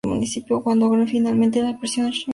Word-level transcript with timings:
Cuando 0.63 0.89
Grant 0.89 1.09
sale 1.09 1.11
finalmente 1.11 1.61
de 1.61 1.75
prisión 1.75 2.05
Sharon 2.05 2.09
y 2.09 2.09
Grant 2.09 2.11
regresan. 2.11 2.29